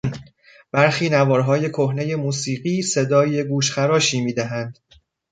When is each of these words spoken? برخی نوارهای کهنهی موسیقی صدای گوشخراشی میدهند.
برخی 0.71 1.09
نوارهای 1.09 1.69
کهنهی 1.69 2.15
موسیقی 2.15 2.81
صدای 2.81 3.43
گوشخراشی 3.43 4.21
میدهند. 4.21 4.79